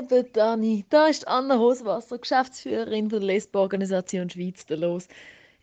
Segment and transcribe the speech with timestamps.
[0.00, 5.06] Liebe Dani, da ist Anna Hoswasser, Geschäftsführerin der Lesbo-Organisation Schweiz, der Los.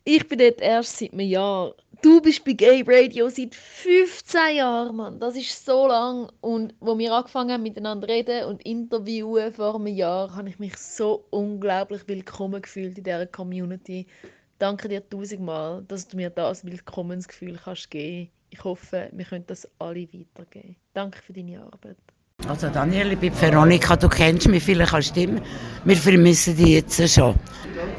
[0.04, 1.74] Ich bin dort erst seit einem Jahr.
[2.02, 5.18] Du bist bei Gay Radio seit 15 Jahren, Mann.
[5.18, 6.30] Das ist so lang.
[6.40, 10.76] Und wo wir angefangen haben, miteinander reden und interviewen vor einem Jahr, habe ich mich
[10.76, 14.06] so unglaublich willkommen gefühlt in dieser Community.
[14.60, 18.30] Danke dir tausendmal, dass du mir das Willkommensgefühl kannst geben.
[18.50, 20.76] Ich hoffe, wir können das alle weitergeben.
[20.94, 21.96] Danke für deine Arbeit.
[22.48, 25.42] Also Daniel, ich bin Veronika, du kennst mich vielleicht als Stimme.
[25.84, 27.34] Wir vermissen dich jetzt schon.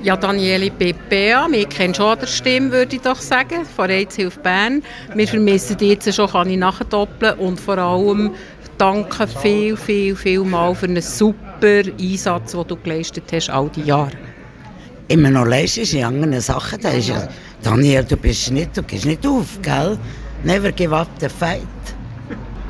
[0.02, 4.16] Ja, Daniele Bea, wir kennen schon an der Stimme, würde ich doch sagen, von AIDS
[4.16, 4.82] Hilfe Bern.
[5.14, 8.32] Wir vermissen dich jetzt schon, kann ich nachdoppeln und vor allem
[8.80, 13.84] danke viel, viel, viel mal für einen super Einsatz, den du geleistet hast all die
[13.84, 14.14] Jahre.
[15.10, 16.82] Immer noch leistest in anderen Sachen.
[16.82, 17.28] Da ist ja,
[17.62, 19.96] Daniel, du bist nicht, du gehst nicht auf, gell?
[20.44, 21.68] Never give up the fight.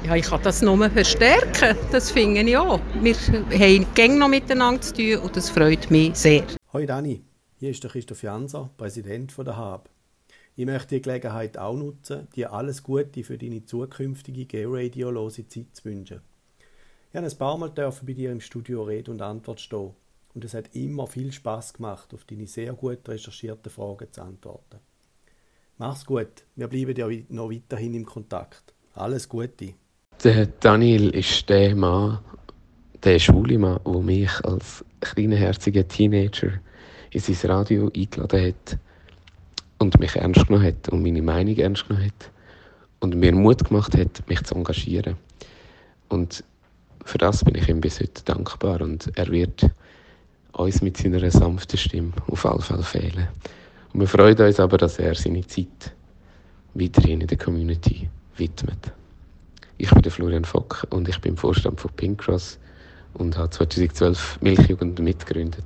[0.05, 2.79] Ja, ich kann das nur verstärken, das finde ich auch.
[3.01, 6.43] Wir haben gäng noch miteinander zu tun und das freut mich sehr.
[6.71, 7.21] Hoi Dani,
[7.59, 9.89] hier ist der Christoph Janser, Präsident von der HAB.
[10.55, 15.85] Ich möchte die Gelegenheit auch nutzen, dir alles Gute für deine zukünftige Gay-Radio-lose Zeit zu
[15.85, 16.21] wünschen.
[17.11, 19.91] Ich habe ein paar Mal dürfen bei dir im Studio Rede und Antwort stehen
[20.33, 24.79] und es hat immer viel Spaß gemacht, auf deine sehr gut recherchierten Fragen zu antworten.
[25.77, 28.73] Mach's gut, wir bleiben ja noch weiterhin im Kontakt.
[28.93, 29.73] Alles Gute.
[30.21, 32.19] Der Daniel ist der Mann,
[33.05, 36.51] der schwule Mann, der mich als kleinherziger Teenager
[37.11, 38.77] in sein Radio eingeladen hat
[39.77, 42.31] und mich ernst genommen hat und meine Meinung ernst genommen hat
[42.99, 45.15] und mir Mut gemacht hat, mich zu engagieren.
[46.09, 46.43] Und
[47.05, 49.71] für das bin ich ihm bis heute dankbar und er wird
[50.51, 53.29] uns mit seiner sanften Stimme auf alle Fälle fehlen.
[53.93, 55.93] Und wir freuen uns aber, dass er seine Zeit
[56.73, 58.98] weiterhin in der Community widmet.
[59.81, 62.59] Ich bin Florian Fock und ich bin Vorstand von Pink Cross
[63.13, 65.63] und habe 2012 Milchjugend mitgegründet.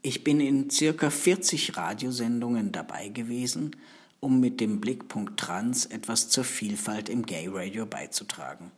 [0.00, 3.74] Ich bin in circa 40 Radiosendungen dabei gewesen,
[4.20, 8.70] um mit dem Blickpunkt Trans etwas zur Vielfalt im Gay Radio beizutragen.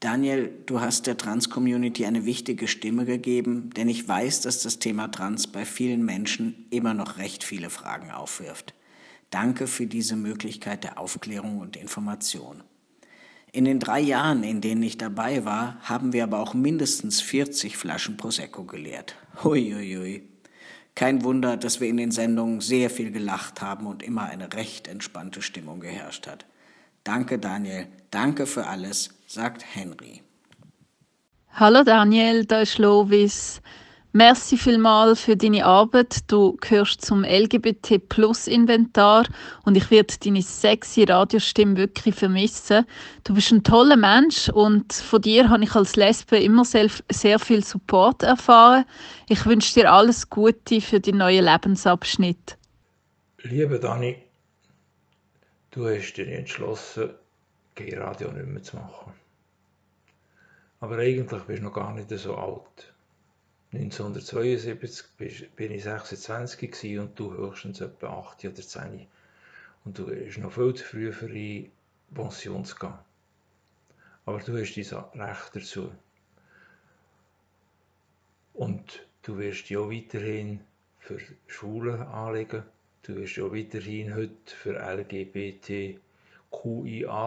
[0.00, 5.08] Daniel, du hast der Trans-Community eine wichtige Stimme gegeben, denn ich weiß, dass das Thema
[5.08, 8.72] Trans bei vielen Menschen immer noch recht viele Fragen aufwirft.
[9.28, 12.62] Danke für diese Möglichkeit der Aufklärung und Information.
[13.54, 17.76] In den drei Jahren, in denen ich dabei war, haben wir aber auch mindestens 40
[17.76, 19.14] Flaschen Prosecco geleert.
[19.44, 20.26] Huiuiui.
[20.94, 24.88] Kein Wunder, dass wir in den Sendungen sehr viel gelacht haben und immer eine recht
[24.88, 26.46] entspannte Stimmung geherrscht hat.
[27.04, 27.88] Danke, Daniel.
[28.10, 30.22] Danke für alles, sagt Henry.
[31.52, 33.60] Hallo Daniel, da ist Lovis.
[34.14, 36.30] Merci vielmal für deine Arbeit.
[36.30, 39.26] Du gehörst zum LGBT Plus Inventar
[39.64, 42.84] und ich werde deine sexy Radiostimme wirklich vermissen.
[43.24, 47.64] Du bist ein toller Mensch und von dir habe ich als Lesbe immer sehr, viel
[47.64, 48.84] Support erfahren.
[49.30, 52.58] Ich wünsche dir alles Gute für deinen neuen Lebensabschnitt.
[53.44, 54.16] Liebe Dani,
[55.70, 57.14] du hast dich entschlossen,
[57.76, 59.14] G-Radio nicht mehr zu machen.
[60.80, 62.92] Aber eigentlich bist du noch gar nicht so alt.
[63.74, 65.06] 1972
[65.56, 69.06] bin ich 26 und du höchstens etwa 8 oder 10.
[69.84, 71.70] Und du bist noch viel zu früh für die
[72.12, 72.92] Pension zu gehen.
[74.26, 75.90] Aber du hast dein Recht dazu.
[78.52, 79.90] Und du wirst ja auch
[80.98, 82.64] für Schulen anlegen.
[83.04, 85.98] Du wirst ja weiterhin heute für LGBTQIA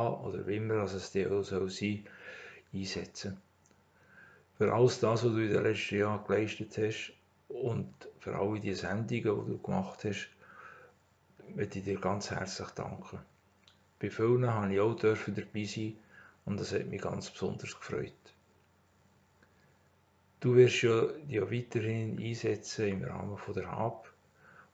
[0.09, 2.05] oder wie immer es auch soll sein,
[2.71, 3.41] einsetzen
[4.57, 7.13] für alles das, was du in den letzten Jahren geleistet hast
[7.49, 10.29] und für alle die Sendungen, die du gemacht hast,
[11.53, 13.19] möchte ich dir ganz herzlich danken.
[13.99, 15.97] Bei vielen habe ich auch dabei sein
[16.45, 18.13] und das hat mich ganz besonders gefreut.
[20.39, 24.07] Du wirst ja, ja weiterhin einsetzen im Rahmen von der HAB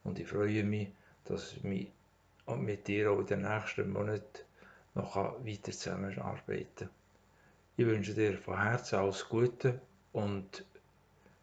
[0.04, 0.90] und ich freue mich,
[1.26, 4.40] dass ich mit dir auch in den nächsten Monaten
[4.96, 7.01] noch weiter zusammenarbeiten kann.
[7.82, 9.82] Ich wünsche dir von Herzen alles Gute
[10.14, 10.64] und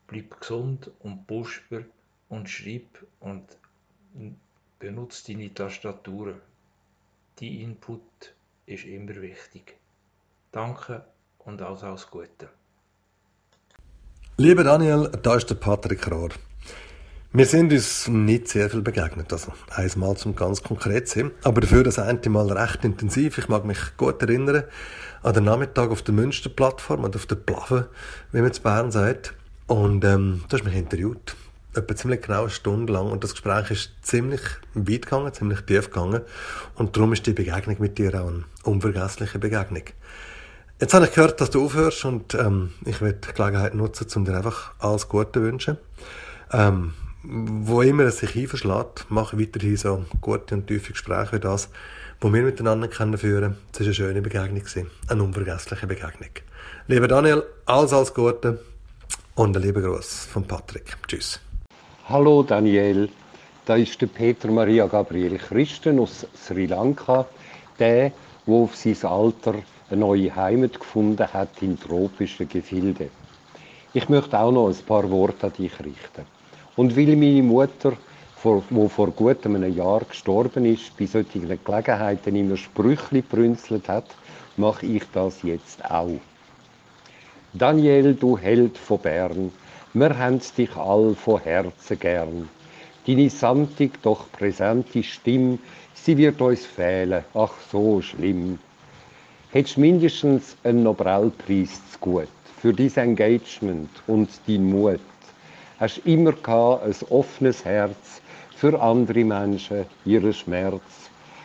[0.06, 1.80] bleib gesund und pusper
[2.28, 2.86] und schreib
[3.18, 3.42] und
[4.78, 6.34] benutze deine Tastatur.
[7.40, 8.34] Dein Input
[8.66, 9.78] ist immer wichtig.
[10.52, 11.04] Danke
[11.40, 12.48] und alles, alles Gute.
[14.36, 16.30] Lieber Daniel, da ist der Patrick Rohr.
[17.30, 21.82] Wir sind uns nicht sehr viel begegnet, also einmal zum ganz konkret sein, aber dafür
[21.82, 23.36] das eine Mal recht intensiv.
[23.36, 24.64] Ich mag mich gut erinnern
[25.22, 27.90] an den Nachmittag auf der Münsterplattform und auf der Plave,
[28.32, 29.34] wie man zu Bern sagt.
[29.66, 31.36] Und ähm, du hast mich interviewt,
[31.74, 34.40] etwa ziemlich genau eine Stunde lang und das Gespräch ist ziemlich
[34.72, 36.22] weit gegangen, ziemlich tief gegangen
[36.76, 39.82] und darum ist die Begegnung mit dir auch eine unvergessliche Begegnung.
[40.80, 44.24] Jetzt habe ich gehört, dass du aufhörst und ähm, ich werde die Gelegenheit nutzen, um
[44.24, 45.76] dir einfach alles Gute zu wünschen.
[46.52, 51.68] Ähm, wo immer es sich einverschlägt, mache weiterhin so gute und tiefe Gespräche wie das,
[52.20, 52.88] wo wir miteinander
[53.18, 53.56] führen.
[53.72, 54.62] Es war eine schöne Begegnung,
[55.08, 56.30] eine unvergessliche Begegnung.
[56.86, 58.60] Lieber Daniel, alles, alles Gute
[59.34, 60.96] und ein lieber Gruß von Patrick.
[61.06, 61.40] Tschüss.
[62.08, 63.08] Hallo Daniel,
[63.66, 67.26] da ist der Peter Maria Gabriel Christen aus Sri Lanka,
[67.78, 68.12] der,
[68.46, 69.54] der auf sein Alter
[69.90, 73.10] eine neue Heimat gefunden hat in tropischen Gefilden.
[73.92, 76.37] Ich möchte auch noch ein paar Worte an dich richten.
[76.78, 82.56] Und weil meine Mutter, die vor gut einem Jahr gestorben ist, bei solchen Gelegenheiten immer
[82.56, 84.06] Sprüchli brünzelt hat,
[84.56, 86.20] mache ich das jetzt auch.
[87.52, 89.50] Daniel, du Held von Bern,
[89.92, 92.48] wir haben dich all von Herzen gern.
[93.08, 95.58] Deine sanftig, doch präsente Stimme,
[95.94, 98.60] sie wird uns fehlen, ach so schlimm.
[99.50, 102.28] Hättest mindestens einen Nobelpreis zu gut
[102.62, 105.00] für dein Engagement und dein Mut
[105.78, 108.20] hast immer gehabt, ein offenes Herz
[108.56, 110.82] für andere Menschen, ihren Schmerz.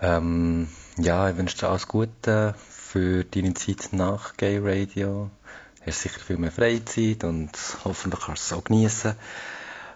[0.00, 0.68] Ähm,
[0.98, 5.30] ja, ich wünsche dir alles Gute für deine Zeit nach Gay Radio
[5.86, 7.50] hast sicher viel mehr Freizeit und
[7.84, 9.14] hoffentlich kannst du es auch genießen.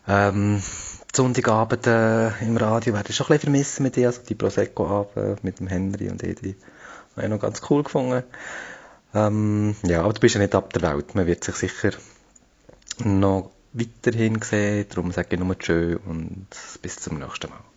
[0.08, 0.62] Ähm,
[1.12, 5.42] Sonntagabend äh, im Radio werde ich schon ein bisschen vermissen mit dir, also die Prosecco-Abend
[5.42, 6.54] mit dem Henry und Edi.
[7.16, 8.22] Habe ich noch ganz cool gefunden.
[9.12, 11.14] Ähm, ja, aber du bist ja nicht ab der Welt.
[11.14, 11.90] Man wird sich sicher
[13.04, 14.86] noch weiterhin sehen.
[14.88, 16.46] Darum sage ich nur Tschö und
[16.82, 17.69] bis zum nächsten Mal.